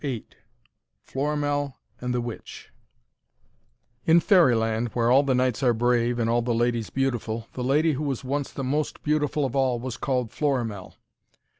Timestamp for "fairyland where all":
4.19-5.21